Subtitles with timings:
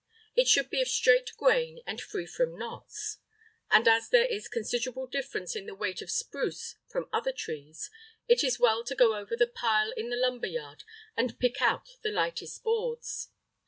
[0.35, 3.19] It should be of straight grain and free from knots;
[3.69, 7.91] and as there is considerable difference in the weight of spruce from different trees,
[8.27, 10.83] it is well to go over the pile in the lumber yard
[11.15, 13.29] and pick out the lightest boards.